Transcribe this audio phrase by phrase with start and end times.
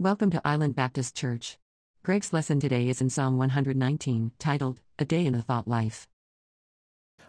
[0.00, 1.58] Welcome to Island Baptist Church.
[2.04, 6.06] Greg's lesson today is in Psalm 119, titled A Day in the Thought Life.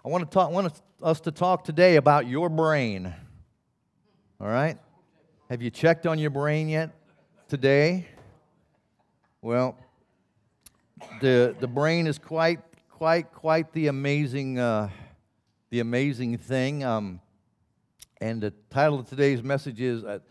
[0.05, 3.11] I want to talk want us to talk today about your brain.
[4.39, 4.77] All right?
[5.49, 6.91] Have you checked on your brain yet
[7.47, 8.05] today?
[9.41, 9.75] Well,
[11.21, 14.89] the the brain is quite quite quite the amazing uh,
[15.71, 16.83] the amazing thing.
[16.83, 17.19] Um,
[18.21, 20.21] and the title of today's message is a,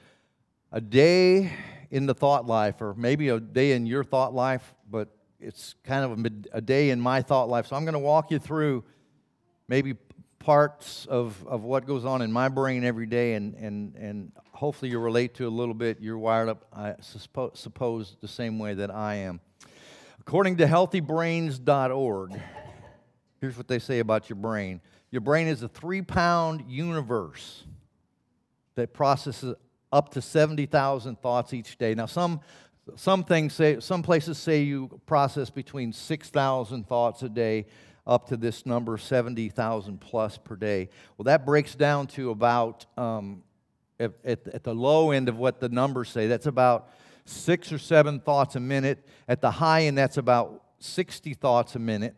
[0.70, 1.50] a day
[1.90, 5.08] in the thought life, or maybe a day in your thought life, but
[5.40, 7.66] it's kind of a, day in my thought life.
[7.66, 8.84] So I'm going to walk you through
[9.68, 9.94] maybe
[10.38, 14.90] parts of, of what goes on in my brain every day, and, and, and hopefully
[14.90, 15.98] you relate to a little bit.
[16.00, 19.40] You're wired up, I suppose, suppose, the same way that I am.
[20.20, 22.40] According to healthybrains.org,
[23.40, 27.64] here's what they say about your brain your brain is a three pound universe
[28.74, 29.54] that processes
[29.92, 31.94] up to 70,000 thoughts each day.
[31.94, 32.40] Now, some,
[32.96, 37.66] some things say, some places say you process between 6,000 thoughts a day
[38.06, 40.88] up to this number, 70,000 plus per day.
[41.16, 43.42] Well, that breaks down to about, um,
[44.00, 46.88] at, at, at the low end of what the numbers say, that's about
[47.26, 49.06] six or seven thoughts a minute.
[49.28, 52.14] At the high end, that's about 60 thoughts a minute.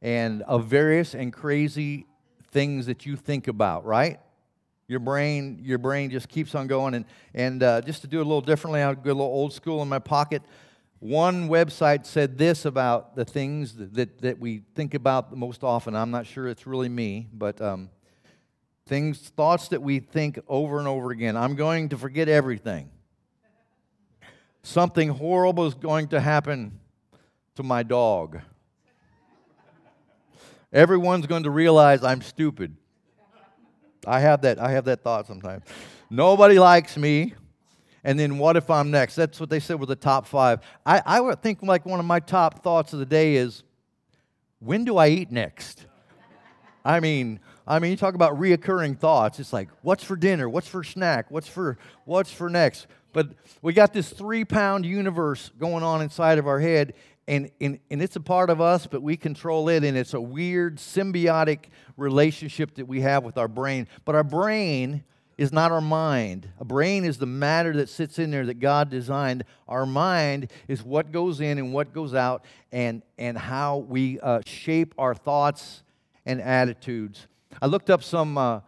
[0.00, 2.06] And of various and crazy
[2.50, 4.20] things that you think about, right?
[4.88, 6.94] Your brain your brain just keeps on going.
[6.94, 9.52] And and uh, just to do it a little differently i'll go a little old
[9.52, 10.42] school in my pocket.
[11.00, 15.94] One website said this about the things that, that, that we think about most often.
[15.94, 17.90] I'm not sure it's really me but um,
[18.86, 21.36] things thoughts that we think over and over again.
[21.36, 22.88] I'm going to forget everything.
[24.62, 26.80] Something horrible is going to happen
[27.54, 28.40] to my dog.
[30.72, 32.76] Everyone's going to realize i'm stupid
[34.06, 35.64] I have that, I have that thought sometimes.
[36.10, 37.34] Nobody likes me.
[38.04, 39.16] And then what if I'm next?
[39.16, 40.60] That's what they said were the top five.
[40.86, 43.64] I, I would think like one of my top thoughts of the day is,
[44.60, 45.86] when do I eat next?
[46.84, 49.40] I mean, I mean, you talk about reoccurring thoughts.
[49.40, 50.48] It's like, what's for dinner?
[50.48, 51.30] What's for snack?
[51.30, 51.76] What's for
[52.06, 52.86] what's for next?
[53.12, 53.28] But
[53.60, 56.94] we got this three pound universe going on inside of our head,
[57.28, 60.20] and, and, and it's a part of us, but we control it, and it's a
[60.20, 61.66] weird symbiotic
[61.98, 63.86] relationship that we have with our brain.
[64.06, 65.04] But our brain
[65.36, 66.48] is not our mind.
[66.58, 69.44] A brain is the matter that sits in there that God designed.
[69.68, 74.40] Our mind is what goes in and what goes out, and, and how we uh,
[74.46, 75.82] shape our thoughts
[76.24, 77.28] and attitudes.
[77.60, 78.60] I looked up some, uh,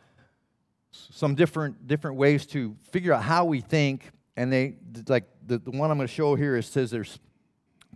[0.91, 4.75] some different, different ways to figure out how we think, and they,
[5.09, 7.19] like the, the one I'm going to show here, says there's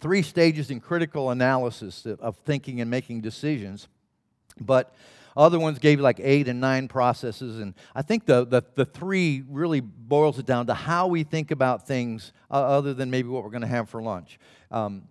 [0.04, 3.88] three stages in critical analysis of thinking and making decisions.
[4.60, 4.94] But
[5.34, 7.58] other ones gave like eight and nine processes.
[7.58, 11.50] And I think the, the, the three really boils it down to how we think
[11.50, 14.38] about things uh, other than maybe what we're going to have for lunch.
[14.70, 15.04] Um,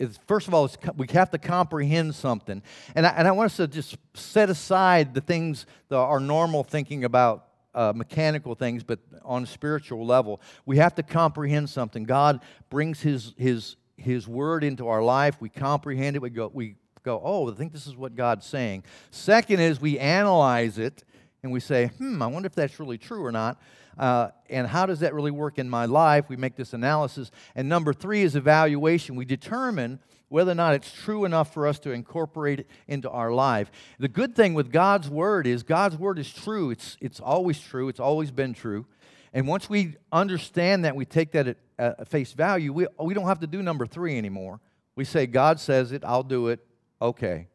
[0.00, 2.60] is, first of all, we have to comprehend something.
[2.96, 6.64] And I, and I want us to just set aside the things, that are normal
[6.64, 10.40] thinking about uh, mechanical things, but on a spiritual level.
[10.66, 12.02] We have to comprehend something.
[12.02, 15.36] God brings His, his his word into our life.
[15.40, 16.22] We comprehend it.
[16.22, 18.84] We go, we go, oh, I think this is what God's saying.
[19.10, 21.04] Second is we analyze it
[21.42, 23.60] and we say, hmm, I wonder if that's really true or not.
[23.96, 26.26] Uh, and how does that really work in my life?
[26.28, 27.30] We make this analysis.
[27.54, 29.16] And number three is evaluation.
[29.16, 29.98] We determine
[30.28, 33.70] whether or not it's true enough for us to incorporate it into our life.
[33.98, 36.70] The good thing with God's word is God's word is true.
[36.70, 37.88] It's, it's always true.
[37.88, 38.86] It's always been true.
[39.38, 43.26] And once we understand that, we take that at, at face value, we, we don't
[43.26, 44.58] have to do number three anymore.
[44.96, 46.58] We say, God says it, I'll do it,
[47.00, 47.46] okay.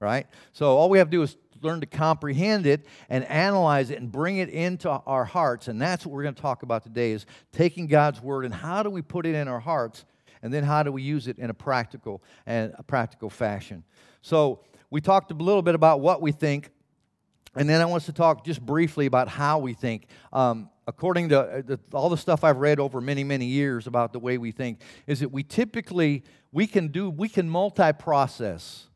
[0.00, 0.26] Right?
[0.54, 4.10] So all we have to do is learn to comprehend it and analyze it and
[4.10, 5.68] bring it into our hearts.
[5.68, 8.82] And that's what we're going to talk about today is taking God's word and how
[8.82, 10.06] do we put it in our hearts
[10.40, 13.84] and then how do we use it in a practical and a practical fashion.
[14.22, 16.70] So we talked a little bit about what we think
[17.58, 20.06] and then I want us to talk just briefly about how we think.
[20.32, 24.14] Um, according to uh, the, all the stuff I've read over many, many years about
[24.14, 28.86] the way we think, is that we typically we can do we can multi-process,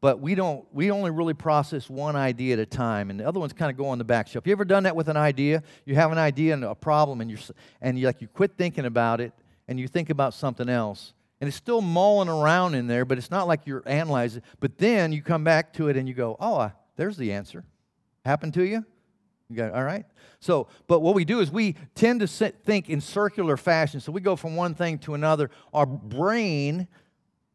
[0.00, 3.40] but we don't we only really process one idea at a time, and the other
[3.40, 4.46] ones kind of go on the back shelf.
[4.46, 5.62] You ever done that with an idea?
[5.84, 7.40] You have an idea and a problem, and you're
[7.82, 9.32] and you like you quit thinking about it,
[9.66, 11.12] and you think about something else.
[11.40, 14.42] And it's still mulling around in there, but it's not like you're analyzing.
[14.60, 17.64] But then you come back to it and you go, "Oh, there's the answer.
[18.24, 18.86] Happened to you?
[19.52, 20.06] Got all right?
[20.40, 24.00] So, but what we do is we tend to sit, think in circular fashion.
[24.00, 25.50] So we go from one thing to another.
[25.74, 26.88] Our brain,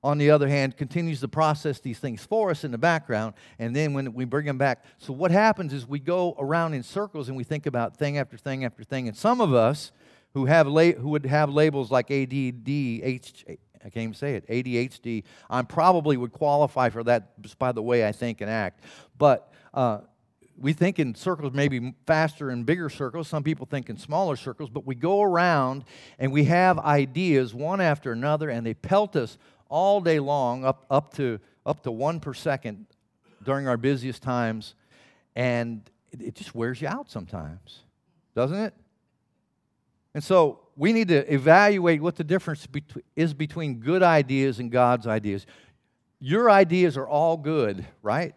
[0.03, 3.33] on the other hand, continues to process these things for us in the background.
[3.57, 6.83] And then when we bring them back, so what happens is we go around in
[6.83, 9.07] circles and we think about thing after thing after thing.
[9.07, 9.91] And some of us,
[10.33, 13.45] who, have la- who would have labels like ADD, H-
[13.83, 17.81] I can't even say it, ADHD, I probably would qualify for that just by the
[17.81, 18.83] way I think and act.
[19.17, 19.99] But uh,
[20.59, 23.27] we think in circles, maybe faster and bigger circles.
[23.27, 25.85] Some people think in smaller circles, but we go around
[26.17, 29.37] and we have ideas one after another, and they pelt us
[29.69, 32.85] all day long, up, up, to, up to one per second
[33.43, 34.75] during our busiest times.
[35.35, 37.83] And it, it just wears you out sometimes,
[38.35, 38.73] doesn't it?
[40.13, 42.67] And so we need to evaluate what the difference
[43.15, 45.45] is between good ideas and God's ideas.
[46.19, 48.33] Your ideas are all good, right?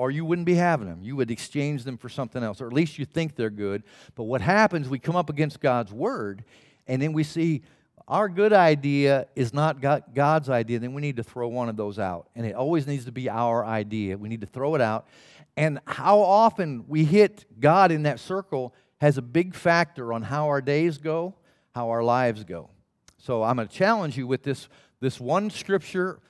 [0.00, 1.02] Or you wouldn't be having them.
[1.02, 3.82] You would exchange them for something else, or at least you think they're good.
[4.14, 6.42] But what happens, we come up against God's word,
[6.86, 7.60] and then we see
[8.08, 11.98] our good idea is not God's idea, then we need to throw one of those
[11.98, 12.30] out.
[12.34, 14.16] And it always needs to be our idea.
[14.16, 15.06] We need to throw it out.
[15.54, 20.46] And how often we hit God in that circle has a big factor on how
[20.46, 21.34] our days go,
[21.74, 22.70] how our lives go.
[23.18, 24.70] So I'm going to challenge you with this,
[25.00, 26.20] this one scripture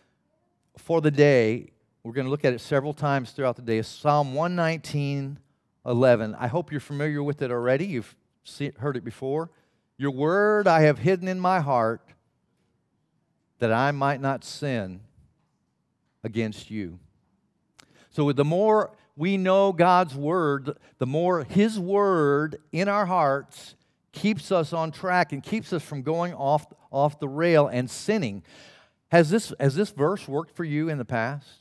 [0.76, 1.70] for the day.
[2.02, 3.82] We're going to look at it several times throughout the day.
[3.82, 5.38] Psalm 119,
[5.85, 6.35] 11.
[6.35, 7.87] I hope you're familiar with it already.
[7.87, 9.50] You've see, heard it before.
[9.99, 12.00] Your word I have hidden in my heart
[13.58, 15.00] that I might not sin
[16.25, 16.99] against you.
[18.08, 23.75] So the more we know God's word, the more His word in our hearts
[24.12, 28.43] keeps us on track and keeps us from going off, off the rail and sinning.
[29.11, 31.59] Has this, has this verse worked for you in the past?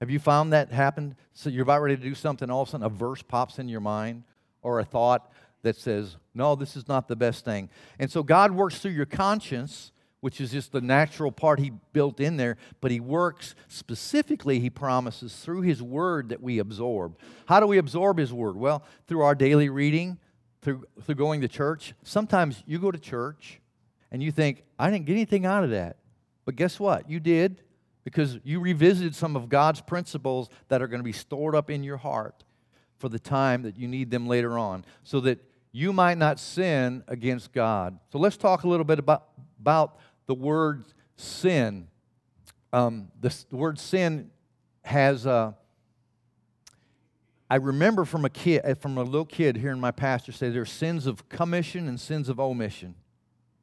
[0.00, 1.16] Have you found that happened?
[1.32, 3.68] So you're about ready to do something, all of a sudden a verse pops in
[3.68, 4.24] your mind
[4.62, 7.68] or a thought that says, No, this is not the best thing.
[7.98, 12.20] And so God works through your conscience which is just the natural part he built
[12.20, 17.16] in there, but he works specifically, he promises, through his word that we absorb.
[17.46, 18.56] How do we absorb his word?
[18.56, 20.18] Well, through our daily reading,
[20.62, 21.94] through, through going to church.
[22.02, 23.60] Sometimes you go to church
[24.10, 25.98] and you think, I didn't get anything out of that.
[26.44, 27.08] But guess what?
[27.08, 27.62] You did
[28.08, 31.82] because you revisited some of God's principles that are going to be stored up in
[31.82, 32.42] your heart
[32.96, 37.04] for the time that you need them later on so that you might not sin
[37.06, 37.98] against God.
[38.10, 39.28] So let's talk a little bit about,
[39.60, 40.84] about the word
[41.16, 41.88] sin.
[42.72, 44.30] Um, this, the word sin
[44.84, 45.26] has.
[45.26, 45.52] Uh,
[47.50, 50.72] I remember from a kid, uh, from a little kid, hearing my pastor say there's
[50.72, 52.94] sins of commission and sins of omission.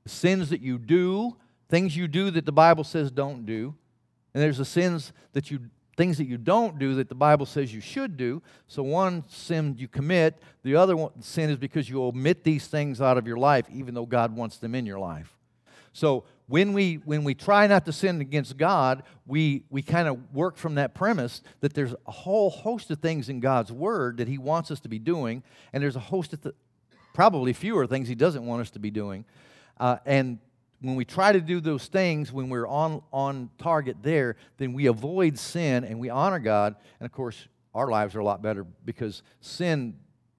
[0.05, 1.35] Sins that you do,
[1.67, 3.73] things you do that the Bible says don't do,
[4.35, 5.61] and there's the sins that you
[5.95, 8.43] things that you don't do that the Bible says you should do.
[8.67, 12.99] So one sin you commit, the other one, sin is because you omit these things
[12.99, 15.37] out of your life, even though God wants them in your life.
[15.93, 20.19] So when we when we try not to sin against God, we we kind of
[20.35, 24.27] work from that premise that there's a whole host of things in God's word that
[24.27, 26.55] He wants us to be doing, and there's a host of th-
[27.13, 29.23] probably fewer things He doesn't want us to be doing.
[29.79, 30.39] Uh, and
[30.81, 34.87] when we try to do those things when we're on on target there, then we
[34.87, 36.75] avoid sin and we honor God.
[36.99, 39.95] And of course, our lives are a lot better because sin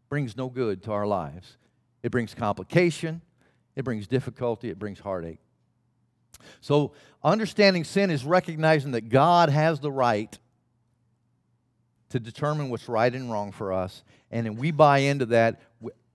[0.09, 1.57] brings no good to our lives.
[2.03, 3.21] It brings complication,
[3.75, 5.41] it brings difficulty, it brings heartache.
[6.61, 6.93] So,
[7.25, 10.39] understanding sin is recognizing that God has the right
[12.11, 15.61] to determine what's right and wrong for us, and then we buy into that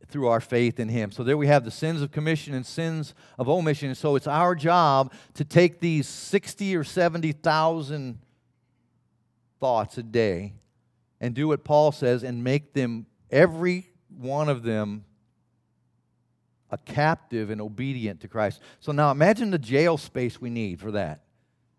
[0.08, 1.12] through our faith in Him.
[1.12, 3.90] So, there we have the sins of commission and sins of omission.
[3.90, 8.20] And so, it's our job to take these 60 or 70,000
[9.60, 10.54] thoughts a day
[11.22, 15.06] and do what Paul says and make them, every one of them,
[16.72, 18.62] a captive and obedient to Christ.
[18.80, 21.22] So now imagine the jail space we need for that.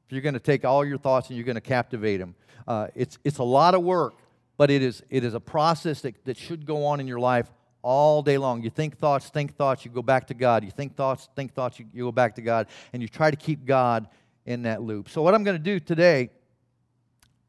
[0.06, 2.34] If you're going to take all your thoughts and you're going to captivate them,
[2.68, 4.14] uh, it's, it's a lot of work,
[4.56, 7.50] but it is, it is a process that, that should go on in your life
[7.82, 8.62] all day long.
[8.62, 10.64] You think thoughts, think thoughts, you go back to God.
[10.64, 13.36] You think thoughts, think thoughts, you, you go back to God, and you try to
[13.36, 14.08] keep God
[14.46, 15.08] in that loop.
[15.08, 16.30] So, what I'm going to do today,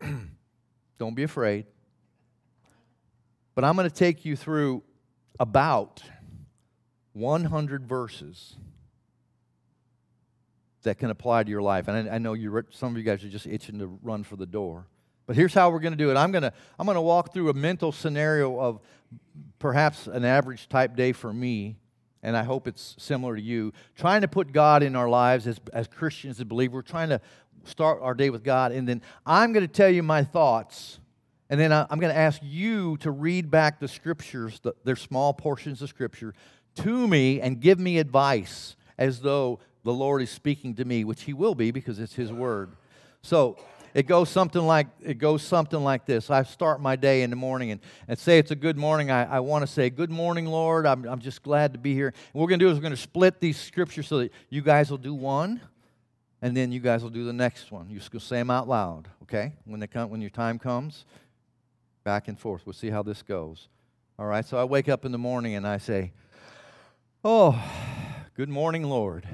[0.97, 1.65] don't be afraid,
[3.55, 4.83] but I'm going to take you through
[5.39, 6.03] about
[7.13, 8.55] 100 verses
[10.83, 11.87] that can apply to your life.
[11.87, 14.35] And I, I know you, some of you guys are just itching to run for
[14.35, 14.87] the door.
[15.25, 16.17] But here's how we're going to do it.
[16.17, 18.79] I'm going to I'm going to walk through a mental scenario of
[19.59, 21.77] perhaps an average type day for me,
[22.21, 23.73] and I hope it's similar to you.
[23.95, 26.73] Trying to put God in our lives as, as Christians, as believers.
[26.73, 27.21] We're trying to
[27.63, 30.99] start our day with God, and then I'm going to tell you my thoughts,
[31.49, 34.59] and then I'm going to ask you to read back the scriptures.
[34.83, 36.33] They're small portions of scripture
[36.75, 41.23] to me and give me advice as though the Lord is speaking to me, which
[41.23, 42.71] He will be because it's His word.
[43.21, 43.57] So,
[43.93, 46.29] it goes something like it goes something like this.
[46.29, 49.11] I start my day in the morning and, and say it's a good morning.
[49.11, 50.85] I, I want to say, Good morning, Lord.
[50.85, 52.07] I'm, I'm just glad to be here.
[52.07, 54.31] And what we're going to do is we're going to split these scriptures so that
[54.49, 55.61] you guys will do one,
[56.41, 57.89] and then you guys will do the next one.
[57.89, 59.53] You just say them out loud, okay?
[59.65, 61.05] When they come, when your time comes,
[62.03, 62.65] back and forth.
[62.65, 63.67] We'll see how this goes.
[64.19, 64.45] All right.
[64.45, 66.13] So I wake up in the morning and I say,
[67.23, 67.61] Oh,
[68.35, 69.27] good morning, Lord.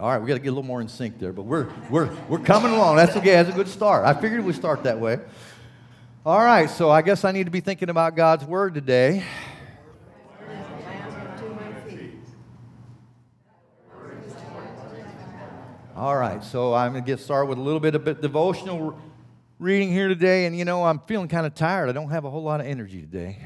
[0.00, 2.10] All right, we got to get a little more in sync there, but we're, we're,
[2.28, 2.96] we're coming along.
[2.96, 3.30] That's okay.
[3.34, 4.04] That's a good start.
[4.04, 5.20] I figured we'd start that way.
[6.26, 9.22] All right, so I guess I need to be thinking about God's Word today.
[15.94, 18.98] All right, so I'm going to get started with a little bit of bit devotional
[19.60, 20.46] reading here today.
[20.46, 21.88] And you know, I'm feeling kind of tired.
[21.88, 23.38] I don't have a whole lot of energy today.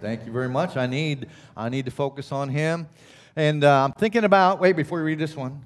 [0.00, 0.76] Thank you very much.
[0.76, 1.26] I need,
[1.56, 2.86] I need to focus on Him.
[3.34, 5.60] And uh, I'm thinking about, wait, before you read this one,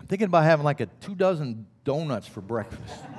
[0.00, 3.04] I'm thinking about having like a two dozen donuts for breakfast.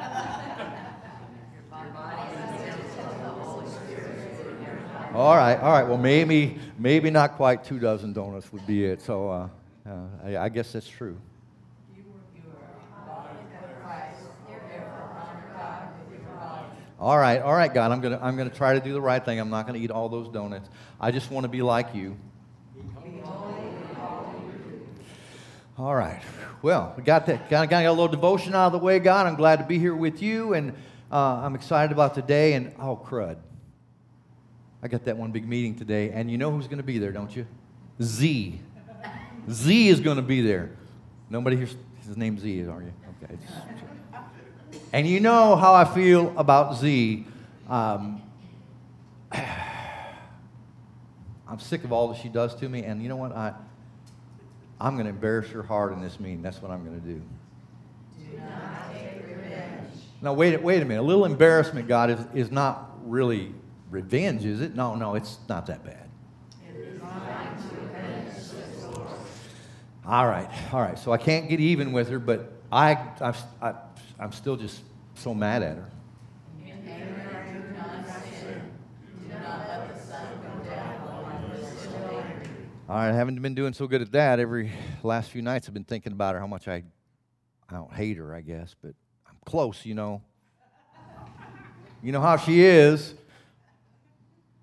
[5.14, 5.88] all right, all right.
[5.88, 9.02] Well, maybe, maybe not quite two dozen donuts would be it.
[9.02, 9.48] So uh,
[9.90, 11.18] uh, I, I guess that's true.
[17.06, 19.24] All right, all right, God, I'm going to I'm to try to do the right
[19.24, 19.40] thing.
[19.40, 20.68] I'm not going to eat all those donuts.
[21.00, 22.18] I just want to be like you.
[25.78, 26.20] All right.
[26.64, 27.44] Well, we got that.
[27.44, 29.28] Of got a little devotion out of the way, God.
[29.28, 30.74] I'm glad to be here with you, and
[31.12, 32.54] uh, I'm excited about today.
[32.54, 33.38] And oh, crud.
[34.82, 37.12] I got that one big meeting today, and you know who's going to be there,
[37.12, 37.46] don't you?
[38.02, 38.60] Z.
[39.52, 40.72] Z is going to be there.
[41.30, 42.94] Nobody here's his name Z, are you?
[43.24, 43.38] Okay.
[44.96, 47.26] And you know how I feel about Z.
[47.68, 48.22] Um,
[49.34, 49.44] I'm
[51.60, 53.34] sick of all that she does to me, and you know what?
[53.34, 53.54] I,
[54.80, 56.42] I'm going to embarrass her hard in this meeting.
[56.42, 57.22] That's what I'm going to do.
[58.18, 59.92] Do not take revenge.
[60.22, 61.02] Now, wait, wait a minute.
[61.02, 63.54] A little embarrassment, God, is, is not really
[63.92, 64.76] revenge, is it?
[64.76, 66.08] No, no, it's not that bad.
[70.06, 70.98] All right, all right.
[70.98, 72.92] So I can't get even with her, but I,
[73.22, 73.74] I, I
[74.20, 74.82] I'm still just
[75.14, 75.90] so mad at her.
[82.88, 84.40] All right, I haven't been doing so good at that.
[84.42, 86.84] Every last few nights, I've been thinking about her, how much I,
[87.70, 88.94] I don't hate her, I guess, but
[89.26, 90.22] I'm close, you know.
[92.04, 93.14] You know how she is.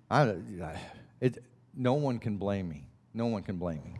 [0.09, 0.79] I, I
[1.19, 1.43] it,
[1.73, 2.85] no one can blame me.
[3.13, 3.95] No one can blame me.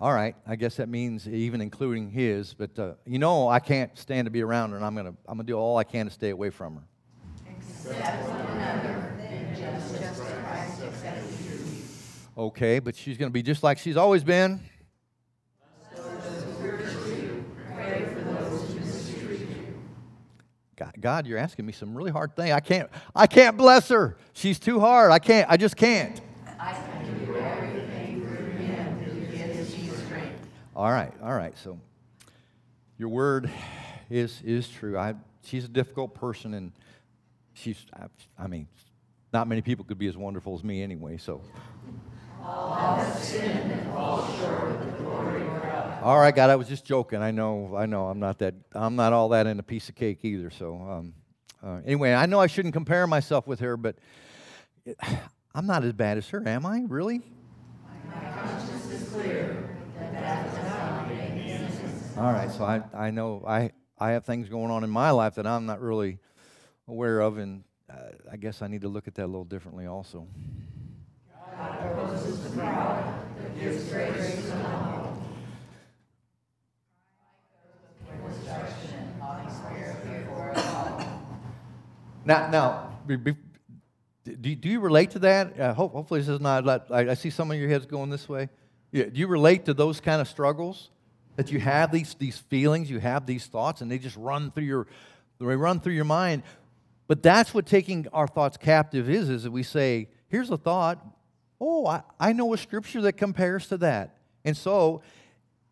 [0.00, 3.96] All right, I guess that means even including his, but uh, you know I can't
[3.98, 6.12] stand to be around her, and I'm to I'm gonna do all I can to
[6.12, 6.82] stay away from her.
[12.38, 14.60] Okay, but she's to be just like she's always been.
[20.76, 22.52] God, God, you're asking me some really hard thing.
[22.52, 24.16] I can't, I can't bless her.
[24.32, 25.12] She's too hard.
[25.12, 26.18] I can't, I just can't.
[30.80, 31.52] All right, all right.
[31.58, 31.78] So
[32.96, 33.50] your word
[34.08, 34.96] is is true.
[34.96, 36.72] I she's a difficult person, and
[37.52, 38.06] she's I,
[38.42, 38.66] I mean,
[39.30, 41.18] not many people could be as wonderful as me anyway.
[41.18, 41.42] So.
[46.02, 47.20] All right, God, I was just joking.
[47.20, 48.06] I know, I know.
[48.06, 48.54] I'm not that.
[48.72, 50.48] I'm not all that in a piece of cake either.
[50.48, 51.12] So, um,
[51.62, 53.96] uh, anyway, I know I shouldn't compare myself with her, but
[55.54, 56.84] I'm not as bad as her, am I?
[56.88, 57.20] Really?
[58.08, 59.59] My conscience is clear.
[62.20, 65.36] All right, so I, I know I, I have things going on in my life
[65.36, 66.18] that I'm not really
[66.86, 67.94] aware of, and uh,
[68.30, 70.26] I guess I need to look at that a little differently also.
[82.26, 83.34] Now, now, be, be,
[84.26, 85.58] do, do you relate to that?
[85.58, 86.68] Uh, hope, hopefully, this is not.
[86.90, 88.50] I, I see some of your heads going this way.
[88.92, 90.90] Yeah, do you relate to those kind of struggles?
[91.36, 94.64] That you have these, these feelings, you have these thoughts, and they just run through
[94.64, 94.86] your
[95.38, 96.42] they run through your mind.
[97.06, 101.04] But that's what taking our thoughts captive is, is that we say, here's a thought.
[101.60, 104.18] Oh, I, I know a scripture that compares to that.
[104.44, 105.02] And so,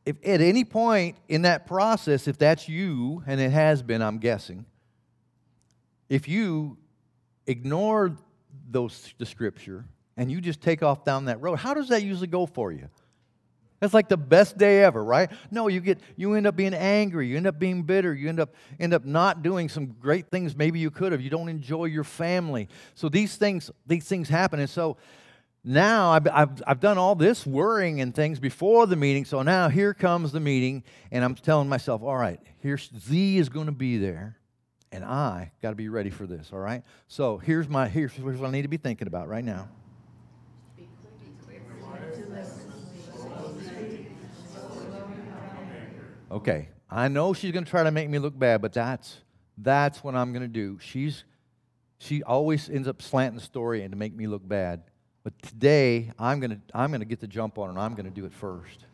[0.05, 4.19] if at any point in that process, if that's you, and it has been, I'm
[4.19, 4.65] guessing,
[6.09, 6.79] if you
[7.47, 8.17] ignore
[8.71, 9.85] those the scripture
[10.17, 12.89] and you just take off down that road, how does that usually go for you?
[13.81, 15.31] That's like the best day ever, right?
[15.51, 18.41] No, you get you end up being angry, you end up being bitter, you end
[18.41, 21.21] up end up not doing some great things maybe you could have.
[21.21, 22.69] You don't enjoy your family.
[22.95, 24.59] So these things these things happen.
[24.59, 24.97] And so
[25.65, 29.25] now I've, I've, I've done all this worrying and things before the meeting.
[29.25, 33.49] So now here comes the meeting, and I'm telling myself, all right, here's Z is
[33.49, 34.39] going to be there,
[34.93, 36.83] and I got to be ready for this, all right?
[37.09, 39.69] So here's my here's, here's what I need to be thinking about right now.
[46.31, 49.19] Okay, I know she's going to try to make me look bad, but that's
[49.57, 50.79] that's what I'm going to do.
[50.81, 51.25] She's
[51.99, 54.83] she always ends up slanting the story and to make me look bad.
[55.25, 57.95] But today I'm going to I'm going to get the jump on her and I'm
[57.95, 58.85] going to do it first.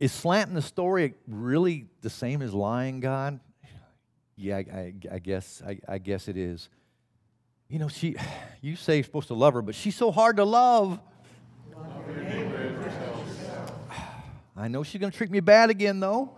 [0.00, 3.40] Is slanting the story really the same as lying, God?
[4.36, 6.68] Yeah, I, I, I guess I, I guess it is.
[7.68, 8.16] You know, she
[8.60, 11.00] you say you're supposed to love her, but she's so hard to love.
[14.62, 16.30] I know she's going to treat me bad again, though.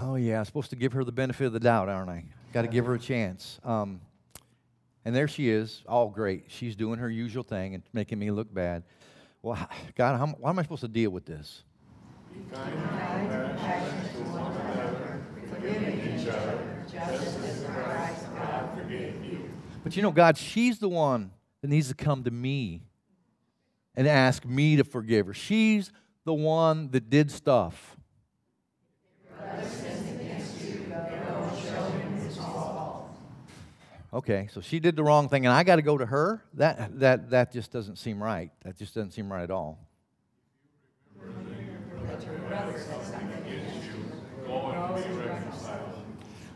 [0.00, 2.24] Oh, yeah, I'm supposed to give her the benefit of the doubt, aren't I?
[2.54, 3.60] Got to give her a chance.
[3.62, 4.00] Um,
[5.04, 6.44] and there she is, all great.
[6.48, 8.84] She's doing her usual thing and making me look bad.
[9.42, 9.58] Well,
[9.94, 11.64] God, how, why am I supposed to deal with this?
[19.82, 22.80] But you know, God, she's the one that needs to come to me
[23.96, 25.34] and ask me to forgive her.
[25.34, 25.92] She's
[26.24, 27.96] the one that did stuff.
[34.12, 36.44] Okay, so she did the wrong thing, and I got to go to her.
[36.54, 38.52] That that that just doesn't seem right.
[38.64, 39.80] That just doesn't seem right at all.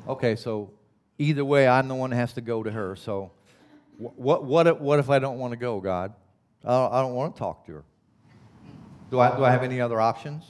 [0.07, 0.71] Okay, so
[1.19, 2.95] either way, I'm the one that has to go to her.
[2.95, 3.33] So,
[3.97, 6.15] what what what if I don't want to go, God?
[6.65, 7.85] I don't, want to talk to her.
[9.11, 10.45] Do I, do I have any other options?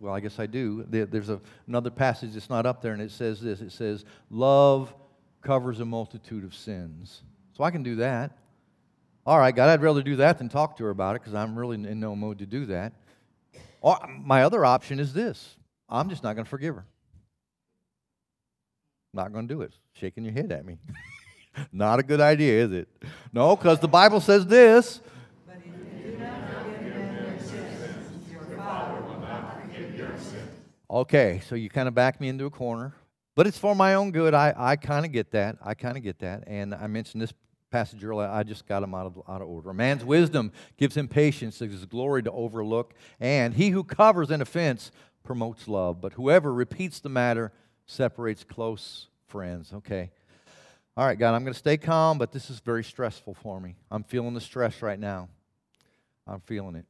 [0.00, 0.84] Well, I guess I do.
[0.88, 4.94] There's a, another passage that's not up there, and it says this it says, Love
[5.40, 7.22] covers a multitude of sins.
[7.56, 8.36] So I can do that.
[9.26, 11.56] All right, God, I'd rather do that than talk to her about it because I'm
[11.58, 12.92] really in no mood to do that.
[13.80, 15.56] Or my other option is this
[15.88, 16.84] I'm just not going to forgive her.
[19.12, 19.72] Not going to do it.
[19.92, 20.78] Shaking your head at me.
[21.72, 22.88] Not a good idea, is it?
[23.32, 25.00] No, because the Bible says this.
[30.90, 32.94] Okay, so you kind of back me into a corner.
[33.34, 34.32] But it's for my own good.
[34.32, 35.56] I, I kind of get that.
[35.60, 36.44] I kind of get that.
[36.46, 37.32] And I mentioned this
[37.70, 38.28] passage earlier.
[38.28, 39.70] I just got him out of, out of order.
[39.70, 42.94] A man's wisdom gives him patience, his glory to overlook.
[43.18, 44.92] And he who covers an offense
[45.24, 46.00] promotes love.
[46.00, 47.50] But whoever repeats the matter
[47.86, 49.72] separates close friends.
[49.72, 50.12] Okay.
[50.96, 53.74] All right, God, I'm going to stay calm, but this is very stressful for me.
[53.90, 55.28] I'm feeling the stress right now.
[56.24, 56.86] I'm feeling it.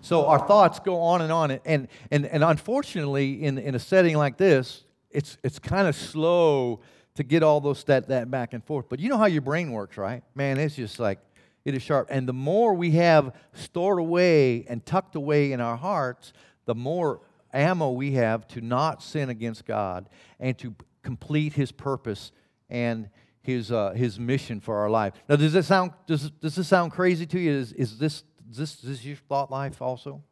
[0.00, 1.50] So our thoughts go on and on.
[1.66, 6.80] And, and, and unfortunately, in, in a setting like this, it's, it's kind of slow
[7.14, 8.86] to get all those that, that back and forth.
[8.88, 10.22] But you know how your brain works, right?
[10.34, 11.18] Man, it's just like
[11.64, 12.08] it is sharp.
[12.10, 16.32] And the more we have stored away and tucked away in our hearts,
[16.64, 17.20] the more
[17.52, 22.30] ammo we have to not sin against God and to complete His purpose
[22.70, 23.08] and
[23.40, 25.14] His, uh, his mission for our life.
[25.28, 27.50] Now, does this sound, does, does this sound crazy to you?
[27.50, 30.22] Is, is, this, is this, is this your thought life also?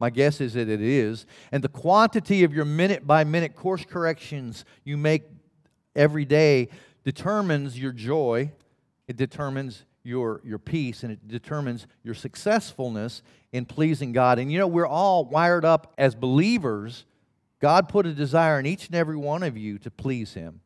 [0.00, 1.26] My guess is that it is.
[1.52, 5.24] And the quantity of your minute by minute course corrections you make
[5.94, 6.70] every day
[7.04, 8.50] determines your joy,
[9.06, 14.38] it determines your, your peace, and it determines your successfulness in pleasing God.
[14.38, 17.04] And you know, we're all wired up as believers.
[17.60, 20.60] God put a desire in each and every one of you to please Him.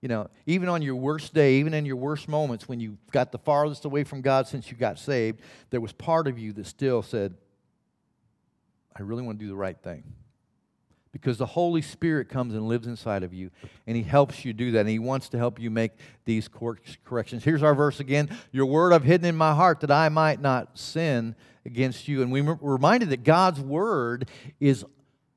[0.00, 3.30] You know, even on your worst day, even in your worst moments when you got
[3.32, 6.66] the farthest away from God since you got saved, there was part of you that
[6.66, 7.34] still said,
[8.96, 10.04] I really want to do the right thing.
[11.12, 13.50] Because the Holy Spirit comes and lives inside of you,
[13.86, 15.92] and He helps you do that, and He wants to help you make
[16.24, 16.48] these
[17.04, 17.42] corrections.
[17.42, 20.78] Here's our verse again Your word I've hidden in my heart that I might not
[20.78, 22.22] sin against you.
[22.22, 24.28] And we are reminded that God's word
[24.60, 24.84] is,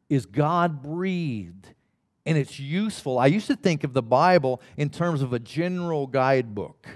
[0.09, 1.73] is God breathed
[2.25, 3.19] and it's useful.
[3.19, 6.87] I used to think of the Bible in terms of a general guidebook.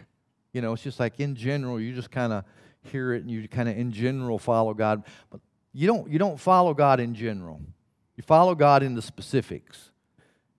[0.53, 2.43] You know, it's just like in general, you just kind of
[2.83, 5.03] hear it and you kind of in general follow God.
[5.29, 5.41] But
[5.77, 7.61] you don't, you don't follow God in general,
[8.15, 9.91] you follow God in the specifics.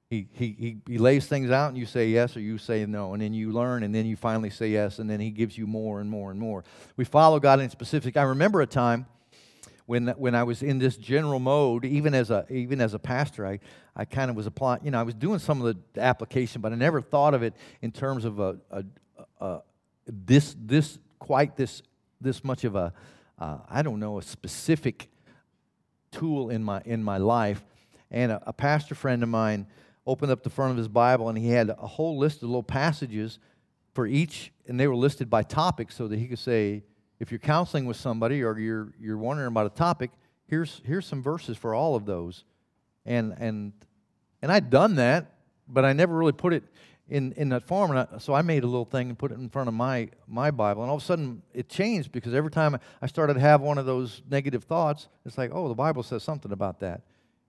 [0.09, 3.13] He, he, he, lays things out and you say yes or you say no.
[3.13, 5.67] And then you learn and then you finally say yes and then he gives you
[5.67, 6.65] more and more and more.
[6.97, 8.17] We follow God in specific.
[8.17, 9.05] I remember a time
[9.85, 13.47] when, when I was in this general mode, even as a, even as a pastor,
[13.47, 13.59] I,
[13.95, 16.73] I kind of was applying, you know, I was doing some of the application, but
[16.73, 18.85] I never thought of it in terms of a, a,
[19.41, 19.63] a
[20.07, 21.83] this, this, quite this,
[22.19, 22.95] this much of a,
[23.39, 25.09] uh, I don't know, a specific
[26.11, 27.65] tool in my, in my life.
[28.11, 29.67] And a, a pastor friend of mine,
[30.09, 32.63] opened up the front of his Bible and he had a whole list of little
[32.63, 33.39] passages
[33.93, 36.83] for each, and they were listed by topic so that he could say,
[37.21, 40.11] if you're counseling with somebody or you're, you're wondering about a topic,
[40.47, 42.45] here's, here's some verses for all of those.
[43.05, 43.73] And, and,
[44.41, 45.35] and I'd done that,
[45.69, 46.65] but I never really put it
[47.09, 47.91] in, in that form.
[47.91, 50.09] And I, so I made a little thing and put it in front of my,
[50.27, 50.83] my Bible.
[50.83, 53.79] And all of a sudden, it changed because every time I started to have one
[53.79, 57.03] of those negative thoughts, it's like, oh, the Bible says something about that.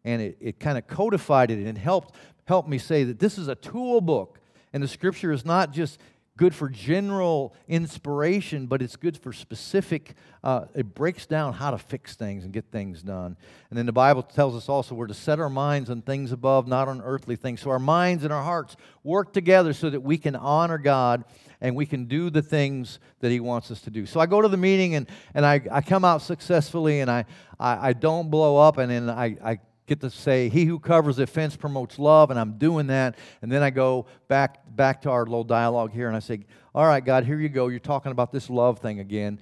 [0.05, 3.47] And it, it kind of codified it and helped helped me say that this is
[3.47, 4.39] a tool book.
[4.73, 5.99] And the scripture is not just
[6.39, 10.15] good for general inspiration, but it's good for specific.
[10.41, 13.35] Uh, it breaks down how to fix things and get things done.
[13.69, 16.65] And then the Bible tells us also we're to set our minds on things above,
[16.65, 17.59] not on earthly things.
[17.59, 21.25] So our minds and our hearts work together so that we can honor God
[21.59, 24.05] and we can do the things that He wants us to do.
[24.05, 27.25] So I go to the meeting and, and I, I come out successfully and I,
[27.59, 31.19] I, I don't blow up and then I, I get to say, He who covers
[31.19, 33.17] offense promotes love, and I'm doing that.
[33.41, 36.85] And then I go back, back to our little dialogue here and I say, All
[36.85, 37.67] right, God, here you go.
[37.67, 39.41] You're talking about this love thing again.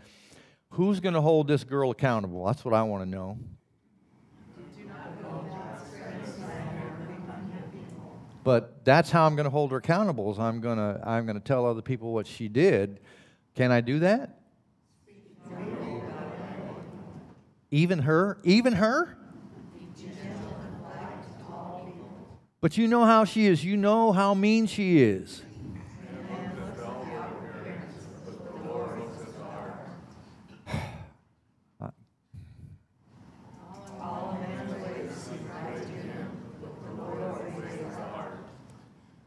[0.72, 2.46] Who's going to hold this girl accountable?
[2.46, 3.38] That's what I want to know.
[8.44, 10.32] But that's how I'm going to hold her accountable.
[10.32, 13.02] Is I'm going to I'm going to tell other people what she did.
[13.56, 14.40] Can I do that?
[17.70, 18.40] Even her?
[18.44, 19.18] Even her?
[22.68, 23.64] But you know how she is.
[23.64, 25.42] You know how mean she is.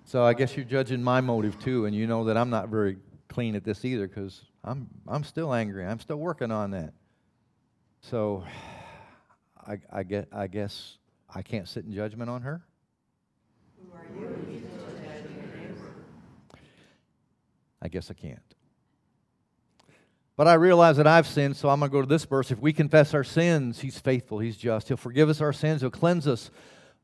[0.04, 2.98] So I guess you're judging my motive too, and you know that I'm not very
[3.30, 5.86] clean at this either because I'm, I'm still angry.
[5.86, 6.92] I'm still working on that.
[8.02, 8.44] So
[9.66, 10.98] I, I, get, I guess
[11.34, 12.62] I can't sit in judgment on her.
[17.82, 18.38] I guess I can't.
[20.36, 22.50] But I realize that I've sinned, so I'm going to go to this verse.
[22.50, 24.88] If we confess our sins, He's faithful, He's just.
[24.88, 26.50] He'll forgive us our sins, He'll cleanse us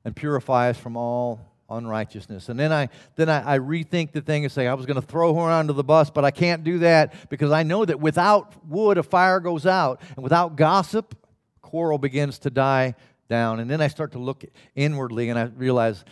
[0.05, 2.49] and purify us from all unrighteousness.
[2.49, 5.07] And then I then I, I rethink the thing and say, I was going to
[5.07, 8.55] throw her onto the bus, but I can't do that because I know that without
[8.67, 11.15] wood, a fire goes out, and without gossip,
[11.61, 12.95] quarrel begins to die
[13.29, 13.61] down.
[13.61, 16.05] And then I start to look inwardly and I realize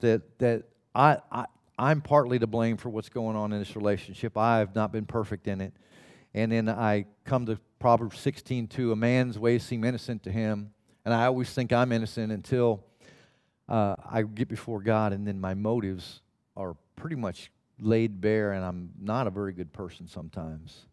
[0.00, 1.46] that, that I, I,
[1.78, 4.36] I'm partly to blame for what's going on in this relationship.
[4.36, 5.72] I have not been perfect in it.
[6.34, 10.70] And then I come to Proverbs 16 2 a man's ways seem innocent to him.
[11.04, 12.84] And I always think I'm innocent until
[13.68, 16.20] uh, I get before God, and then my motives
[16.56, 20.86] are pretty much laid bare, and I'm not a very good person sometimes.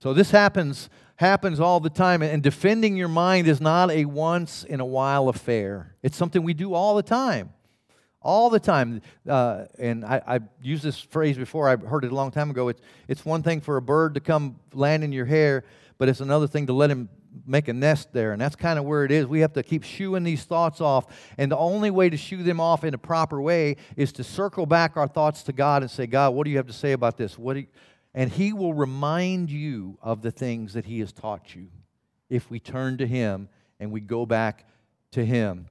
[0.00, 4.62] So this happens happens all the time and defending your mind is not a once
[4.62, 5.96] in a while affair.
[6.02, 7.52] It's something we do all the time
[8.28, 9.00] all the time.
[9.26, 12.68] Uh, and I, I used this phrase before, I heard it a long time ago.
[12.68, 15.64] It's, it's one thing for a bird to come land in your hair,
[15.96, 17.08] but it's another thing to let him
[17.46, 18.32] make a nest there.
[18.32, 19.24] And that's kind of where it is.
[19.24, 21.06] We have to keep shooing these thoughts off.
[21.38, 24.66] And the only way to shoo them off in a proper way is to circle
[24.66, 27.16] back our thoughts to God and say, God, what do you have to say about
[27.16, 27.38] this?
[27.38, 27.66] What do you?
[28.12, 31.68] And He will remind you of the things that He has taught you
[32.28, 33.48] if we turn to Him
[33.80, 34.68] and we go back
[35.12, 35.68] to Him.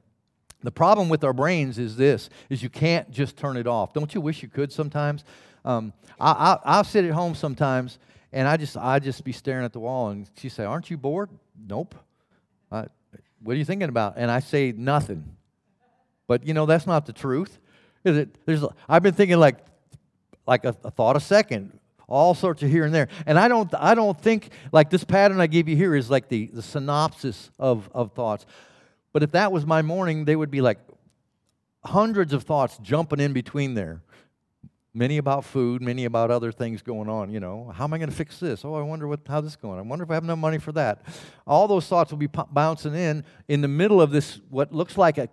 [0.64, 3.94] The problem with our brains is this, is you can't just turn it off.
[3.94, 5.24] Don't you wish you could sometimes?
[5.64, 8.00] Um, I, I, will sit at home sometimes,
[8.32, 10.98] and I just, I just be staring at the wall, and she say, aren't you
[10.98, 11.30] bored?
[11.68, 11.96] Nope.
[13.42, 14.16] What are you thinking about?
[14.18, 15.24] And I say, nothing.
[16.28, 17.60] But, you know, that's not the truth.
[18.04, 18.38] Is it?
[18.46, 19.58] There's, I've been thinking like,
[20.46, 23.10] like a, a thought a second, all sorts of here and there.
[23.26, 26.30] And I don't, I don't think like this pattern I gave you here is like
[26.30, 28.46] the, the synopsis of, of thoughts.
[29.18, 30.78] But if that was my morning, they would be like
[31.84, 34.04] hundreds of thoughts jumping in between there.
[34.94, 37.32] Many about food, many about other things going on.
[37.32, 38.64] You know, how am I going to fix this?
[38.64, 39.80] Oh, I wonder what how this is going.
[39.80, 41.02] I wonder if I have enough money for that.
[41.48, 45.18] All those thoughts will be bouncing in in the middle of this what looks like
[45.18, 45.30] a,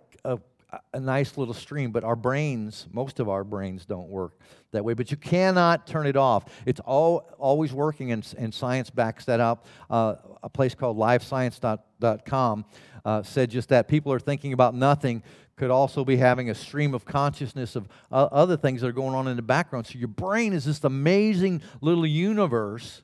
[0.93, 4.39] a, nice little stream, but our brains, most of our brains don't work
[4.71, 4.93] that way.
[4.93, 6.45] But you cannot turn it off.
[6.65, 9.65] It's all, always working, and, and science backs that up.
[9.89, 12.65] Uh, a place called livescience.com
[13.03, 13.87] uh, said just that.
[13.87, 15.23] People are thinking about nothing,
[15.55, 19.15] could also be having a stream of consciousness of uh, other things that are going
[19.15, 19.87] on in the background.
[19.87, 23.01] So your brain is this amazing little universe.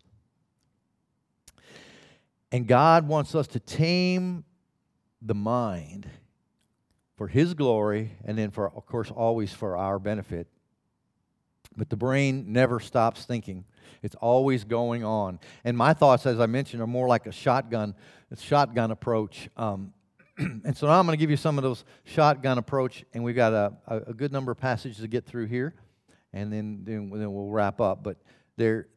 [2.51, 4.43] And God wants us to tame
[5.21, 6.10] the mind
[7.21, 10.47] for His glory, and then, for, of course, always for our benefit.
[11.77, 13.65] But the brain never stops thinking.
[14.01, 15.39] It's always going on.
[15.63, 17.93] And my thoughts, as I mentioned, are more like a shotgun,
[18.31, 19.49] a shotgun approach.
[19.55, 19.93] Um,
[20.39, 23.36] and so now I'm going to give you some of those shotgun approach, and we've
[23.36, 25.75] got a, a, good number of passages to get through here,
[26.34, 28.01] and then, then, then we'll wrap up.
[28.01, 28.17] But
[28.57, 28.88] there,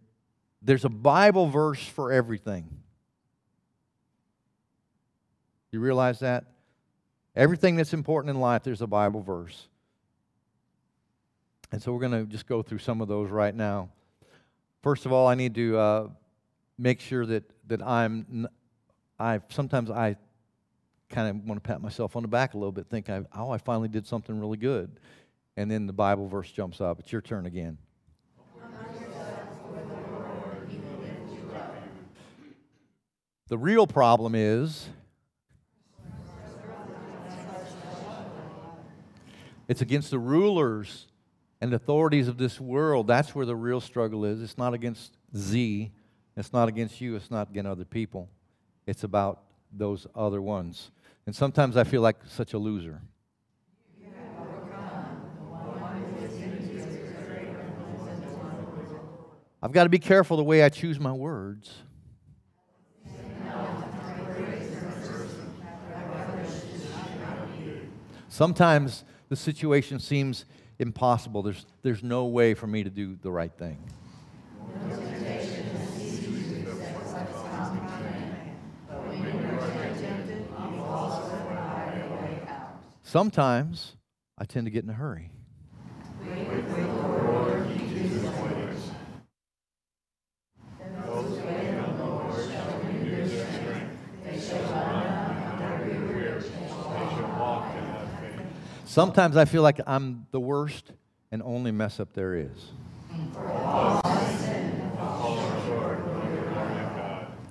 [0.62, 2.70] there's a Bible verse for everything.
[5.72, 6.53] You realize that?
[7.36, 9.68] Everything that's important in life, there's a Bible verse.
[11.72, 13.88] And so we're going to just go through some of those right now.
[14.82, 16.08] First of all, I need to uh,
[16.78, 18.46] make sure that, that I'm,
[19.18, 20.16] I sometimes I
[21.08, 23.50] kind of want to pat myself on the back a little bit, think, I, oh,
[23.50, 24.90] I finally did something really good.
[25.56, 27.00] And then the Bible verse jumps up.
[27.00, 27.78] It's your turn again.
[33.48, 34.88] The real problem is
[39.68, 41.06] It's against the rulers
[41.60, 43.06] and authorities of this world.
[43.06, 44.42] That's where the real struggle is.
[44.42, 45.90] It's not against Z.
[46.36, 47.16] It's not against you.
[47.16, 48.28] It's not against other people.
[48.86, 50.90] It's about those other ones.
[51.26, 53.00] And sometimes I feel like such a loser.
[59.62, 61.72] I've got to be careful the way I choose my words.
[68.28, 70.44] Sometimes the situation seems
[70.78, 71.42] impossible.
[71.42, 73.78] There's, there's no way for me to do the right thing.
[83.02, 83.94] Sometimes
[84.36, 85.30] I tend to get in a hurry.
[98.94, 100.92] Sometimes I feel like I'm the worst
[101.32, 102.70] and only mess up there is.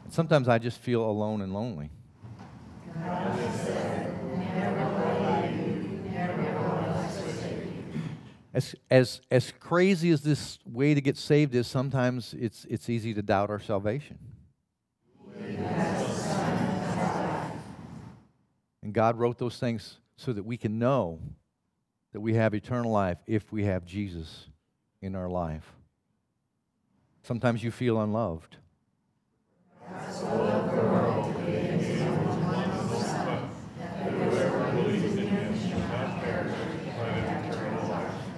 [0.10, 1.90] Sometimes I just feel alone and lonely.
[8.54, 13.14] As, as, as crazy as this way to get saved is, sometimes it's, it's easy
[13.16, 14.18] to doubt our salvation.
[18.82, 21.20] And God wrote those things so that we can know
[22.14, 24.48] that we have eternal life if we have Jesus
[25.02, 25.74] in our life.
[27.24, 28.58] Sometimes you feel unloved.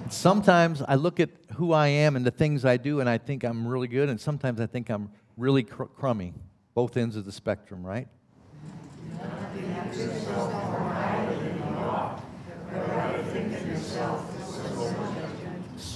[0.08, 3.44] Sometimes I look at who I am and the things I do, and I think
[3.44, 6.32] I'm really good, and sometimes I think I'm really cr- crummy.
[6.74, 8.08] Both ends of the spectrum, right?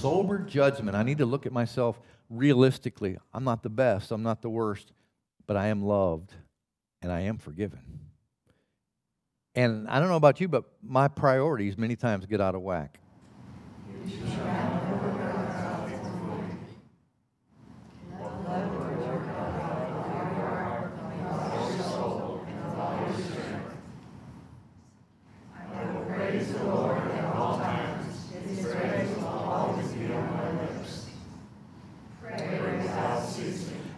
[0.01, 0.97] Sober judgment.
[0.97, 3.19] I need to look at myself realistically.
[3.33, 4.93] I'm not the best, I'm not the worst,
[5.45, 6.33] but I am loved
[7.03, 7.99] and I am forgiven.
[9.53, 12.99] And I don't know about you, but my priorities many times get out of whack.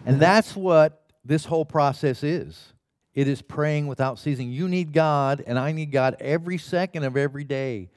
[0.06, 2.72] And that's what this whole process is.
[3.14, 4.50] It is praying without ceasing.
[4.50, 7.90] You need God, and I need God every second of every day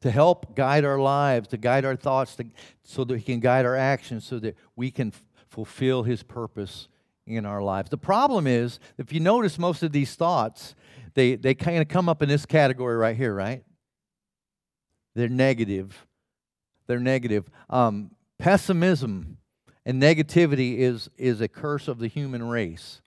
[0.00, 2.44] to help guide our lives, to guide our thoughts, to,
[2.82, 6.88] so that He can guide our actions, so that we can f- fulfill His purpose
[7.26, 7.88] in our lives.
[7.88, 10.74] The problem is, if you notice most of these thoughts,
[11.14, 13.62] they, they kind of come up in this category right here, right?
[15.14, 16.06] They're negative.
[16.86, 17.48] They're negative.
[17.70, 19.38] Um, pessimism
[19.86, 23.00] and negativity is, is a curse of the human race.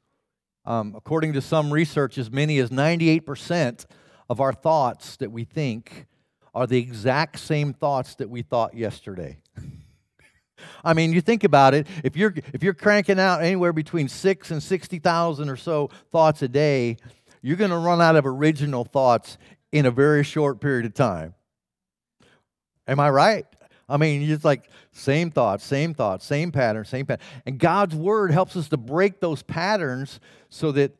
[0.66, 3.86] Um, according to some research, as many as 98%
[4.30, 6.08] of our thoughts that we think
[6.54, 9.40] are the exact same thoughts that we thought yesterday.
[10.84, 11.88] I mean, you think about it.
[12.04, 16.42] If you're if you're cranking out anywhere between six and sixty thousand or so thoughts
[16.42, 16.98] a day,
[17.42, 19.38] you're going to run out of original thoughts
[19.72, 21.36] in a very short period of time.
[22.88, 23.46] Am I right?
[23.89, 27.26] I mean, it's like same thoughts, same thoughts, same pattern, same pattern.
[27.45, 30.19] And God's word helps us to break those patterns
[30.50, 30.97] so that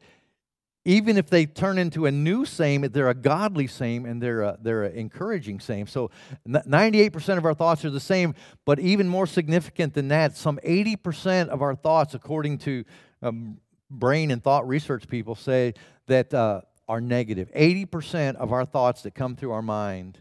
[0.86, 4.86] even if they turn into a new same, they're a godly same and they're they're
[4.86, 5.86] an encouraging same.
[5.86, 6.12] So
[6.48, 11.50] 98% of our thoughts are the same, but even more significant than that, some 80%
[11.50, 12.86] of our thoughts, according to
[13.22, 13.58] um,
[13.90, 15.74] brain and thought research people, say
[16.06, 17.52] that uh, are negative.
[17.54, 20.20] 80% of our thoughts that come through our mind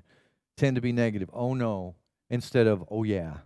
[0.57, 1.31] tend to be negative.
[1.33, 1.95] Oh no,
[2.31, 3.39] instead of oh yeah.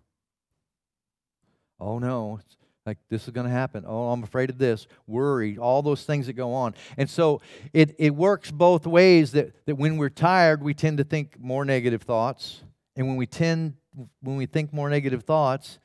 [1.78, 2.40] Oh no,
[2.86, 3.84] like this is going to happen.
[3.86, 4.86] Oh, I'm afraid of this.
[5.06, 6.74] Worry, all those things that go on.
[6.96, 7.40] And so
[7.72, 11.64] it, it works both ways that, that when we're tired, we tend to think more
[11.64, 12.62] negative thoughts.
[12.96, 13.74] And when we tend
[14.20, 15.78] when we think more negative thoughts,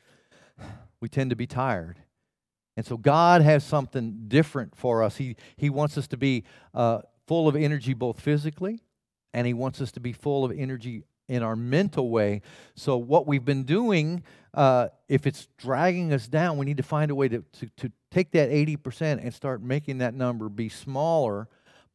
[0.99, 1.99] we tend to be tired.
[2.77, 5.17] And so God has something different for us.
[5.17, 8.83] He, he wants us to be uh, full of energy both physically,
[9.33, 12.41] and He wants us to be full of energy in our mental way.
[12.75, 17.11] So, what we've been doing, uh, if it's dragging us down, we need to find
[17.11, 21.47] a way to, to, to take that 80% and start making that number be smaller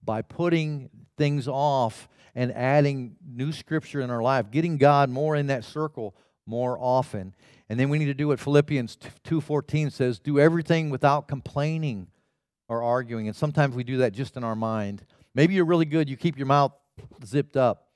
[0.02, 5.48] by putting things off and adding new scripture in our life, getting God more in
[5.48, 6.14] that circle
[6.46, 7.34] more often.
[7.68, 12.08] And then we need to do what Philippians 2:14 says, do everything without complaining
[12.68, 13.28] or arguing.
[13.28, 15.04] And sometimes we do that just in our mind.
[15.34, 16.72] Maybe you're really good, you keep your mouth
[17.24, 17.89] zipped up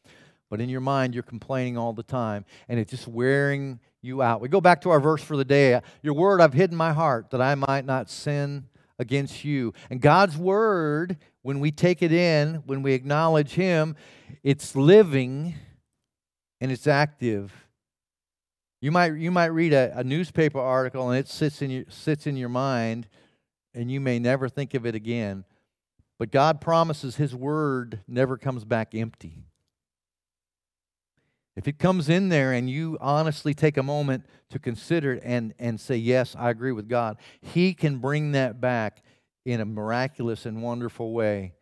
[0.55, 4.41] but in your mind, you're complaining all the time, and it's just wearing you out.
[4.41, 7.31] We go back to our verse for the day Your word I've hidden my heart
[7.31, 9.73] that I might not sin against you.
[9.91, 13.97] And God's word, when we take it in, when we acknowledge Him,
[14.45, 15.57] it's living
[16.61, 17.53] and it's active.
[18.81, 22.29] You might, you might read a, a newspaper article and it sits in, your, sits
[22.29, 23.09] in your mind,
[23.75, 25.47] and you may never think of it again.
[26.17, 29.47] But God promises His word never comes back empty.
[31.57, 35.55] If it comes in there and you honestly take a moment to consider it and,
[35.59, 39.03] and say, Yes, I agree with God, He can bring that back
[39.45, 41.53] in a miraculous and wonderful way.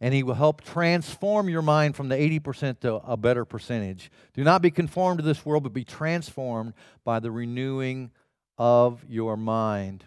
[0.00, 4.10] And He will help transform your mind from the 80% to a better percentage.
[4.34, 8.10] Do not be conformed to this world, but be transformed by the renewing
[8.58, 10.04] of your mind.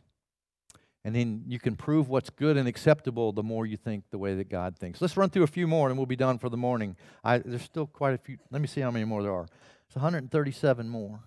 [1.04, 4.36] And then you can prove what's good and acceptable the more you think the way
[4.36, 5.02] that God thinks.
[5.02, 6.96] Let's run through a few more and we'll be done for the morning.
[7.24, 8.38] I, there's still quite a few.
[8.52, 9.48] Let me see how many more there are.
[9.88, 11.22] It's 137 more.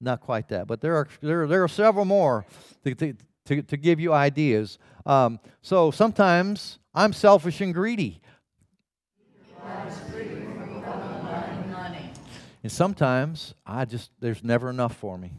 [0.00, 2.46] Not quite that, but there are, there, there are several more
[2.84, 3.14] to, to,
[3.46, 4.78] to, to give you ideas.
[5.06, 8.20] Um, so sometimes I'm selfish and greedy.
[12.62, 15.32] And sometimes I just, there's never enough for me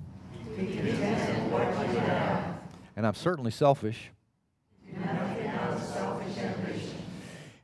[3.02, 4.12] and I'm certainly selfish.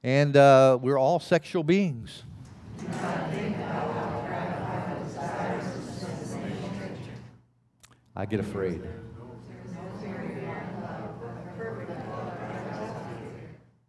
[0.02, 2.24] And uh, we're all sexual beings.
[8.16, 8.82] I get afraid.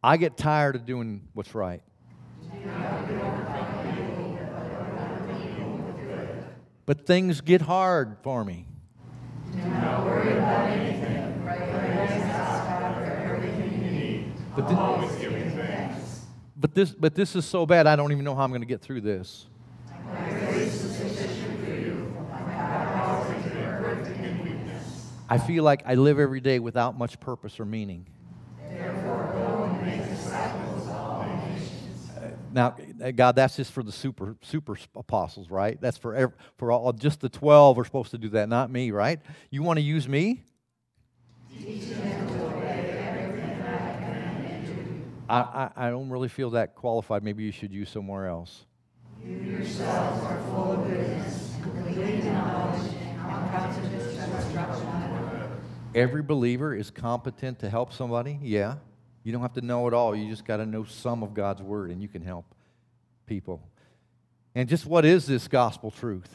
[0.02, 1.80] I get tired of doing what's right.
[6.84, 8.66] But things get hard for me.
[9.52, 10.88] Do not worry about anything.
[14.58, 16.24] But this.
[16.56, 18.66] But this, but this is so bad, I don't even know how I'm going to
[18.66, 19.46] get through this.
[25.30, 28.06] I feel like I live every day without much purpose or meaning.
[28.68, 28.80] Uh,
[32.52, 35.80] now, uh, God, that's just for the super super apostles, right?
[35.80, 36.92] That's for every, for all.
[36.92, 39.20] Just the twelve are supposed to do that, not me, right?
[39.50, 40.42] You want to use me?
[45.28, 47.22] I, I, I don't really feel that qualified.
[47.22, 48.64] Maybe you should use somewhere else.
[49.22, 53.08] You yourselves are full of goodness, complete knowledge, and.
[55.94, 58.38] Every believer is competent to help somebody.
[58.42, 58.76] Yeah.
[59.24, 60.14] You don't have to know it all.
[60.14, 62.44] You just got to know some of God's word, and you can help
[63.26, 63.60] people.
[64.54, 66.34] And just what is this gospel truth?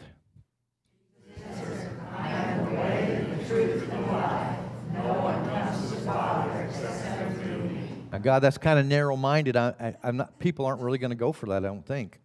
[2.16, 4.60] I am the way, the truth, and the life.
[4.94, 7.88] No one comes to the Father except through me.
[8.12, 9.58] Now, God, that's kind of narrow minded.
[9.58, 12.20] I, am not, people aren't really going to go for that, I don't think.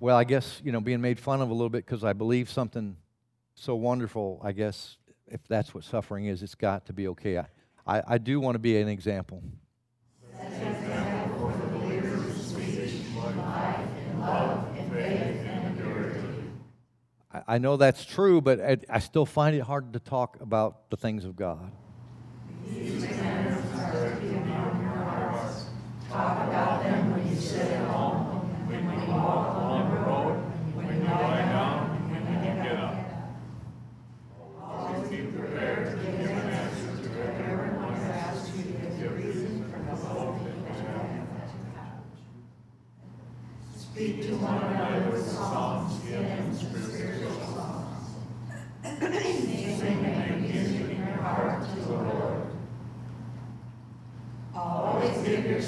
[0.00, 2.48] Well, I guess, you know, being made fun of a little bit because I believe
[2.48, 2.96] something
[3.54, 7.38] so wonderful, I guess, if that's what suffering is, it's got to be okay.
[7.38, 7.46] I,
[7.86, 9.42] I, I do want to be an example.
[17.32, 20.90] I, I know that's true, but I, I, still find it hard to talk about
[20.90, 21.70] the things of God.
[22.66, 23.04] These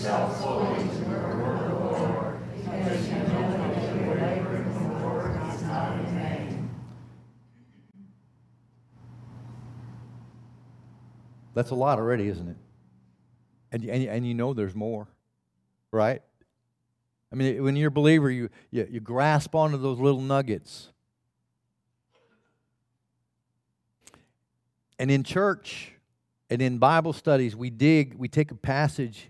[0.01, 4.72] yourself fully to the work of the Lord, because you know that your labor in
[4.72, 6.70] the Lord is not in vain.
[11.53, 12.57] That's a lot already, isn't it?
[13.72, 15.07] And, and, and you know there's more,
[15.92, 16.22] right?
[17.30, 20.88] I mean, when you're a believer, you, you, you grasp onto those little nuggets.
[24.98, 25.92] And in church
[26.48, 29.28] and in Bible studies, we dig, we take a passage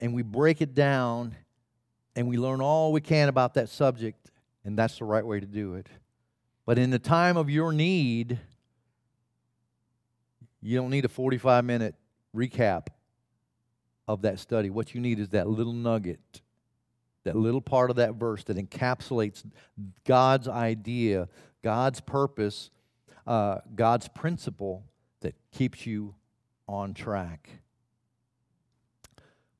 [0.00, 1.36] and we break it down
[2.16, 4.30] and we learn all we can about that subject,
[4.64, 5.86] and that's the right way to do it.
[6.66, 8.38] But in the time of your need,
[10.60, 11.94] you don't need a 45 minute
[12.34, 12.88] recap
[14.06, 14.70] of that study.
[14.70, 16.42] What you need is that little nugget,
[17.24, 19.44] that little part of that verse that encapsulates
[20.04, 21.28] God's idea,
[21.62, 22.70] God's purpose,
[23.26, 24.84] uh, God's principle
[25.20, 26.14] that keeps you
[26.68, 27.48] on track.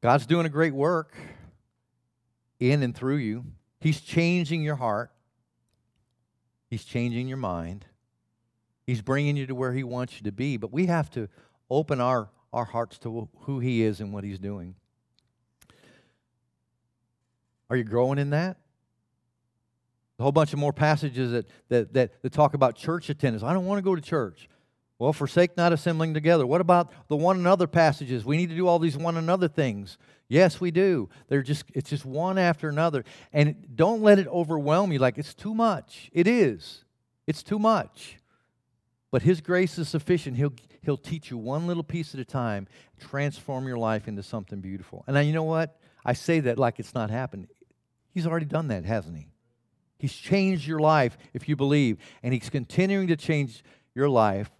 [0.00, 1.14] God's doing a great work
[2.58, 3.44] in and through you.
[3.80, 5.10] He's changing your heart,
[6.68, 7.86] He's changing your mind.
[8.86, 11.28] He's bringing you to where He wants you to be, but we have to
[11.70, 14.74] open our, our hearts to who He is and what He's doing.
[17.68, 18.56] Are you growing in that?
[20.18, 23.42] A whole bunch of more passages that, that, that, that talk about church attendance.
[23.42, 24.48] I don't want to go to church.
[25.00, 26.46] Well, forsake not assembling together.
[26.46, 28.22] What about the one another passages?
[28.22, 29.96] We need to do all these one another things.
[30.28, 31.08] Yes, we do.
[31.28, 33.04] They're just it's just one after another.
[33.32, 36.10] And don't let it overwhelm you like it's too much.
[36.12, 36.84] It is.
[37.26, 38.18] It's too much.
[39.10, 40.36] But his grace is sufficient.
[40.36, 44.60] He'll he'll teach you one little piece at a time, transform your life into something
[44.60, 45.02] beautiful.
[45.06, 45.80] And now you know what?
[46.04, 47.48] I say that like it's not happened.
[48.12, 49.28] He's already done that, hasn't he?
[49.98, 54.50] He's changed your life if you believe, and he's continuing to change your life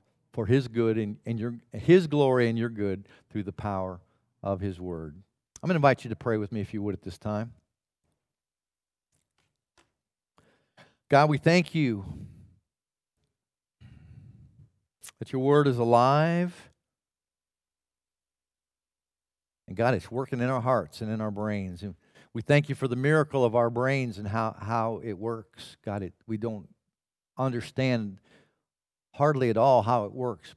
[0.41, 4.01] for his good and, and your, his glory and your good through the power
[4.43, 5.15] of his word.
[5.63, 7.53] I'm going to invite you to pray with me if you would at this time.
[11.11, 12.07] God, we thank you
[15.19, 16.71] that your word is alive.
[19.69, 21.83] And God, it's working in our hearts and in our brains.
[21.83, 21.97] And
[22.33, 25.77] we thank you for the miracle of our brains and how, how it works.
[25.85, 26.67] God, it, we don't
[27.37, 28.17] understand
[29.13, 30.55] hardly at all how it works.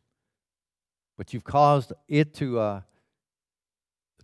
[1.18, 2.82] But you've caused it to, uh,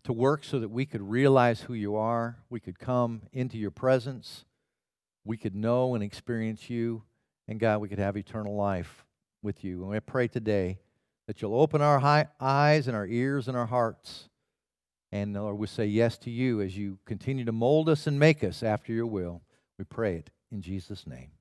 [0.04, 2.38] to work so that we could realize who you are.
[2.50, 4.46] We could come into your presence.
[5.24, 7.04] We could know and experience you.
[7.48, 9.06] And God, we could have eternal life
[9.42, 9.86] with you.
[9.86, 10.80] And I pray today
[11.28, 14.30] that you'll open our eyes and our ears and our hearts.
[15.12, 18.44] And Lord, we say yes to you as you continue to mold us and make
[18.44, 19.42] us after your will.
[19.78, 21.32] We pray it in Jesus' name.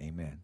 [0.00, 0.42] Amen.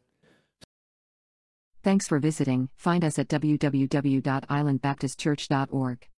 [1.83, 2.71] Thanks for visiting.
[2.77, 6.09] Find us at www.islandbaptistchurch.org.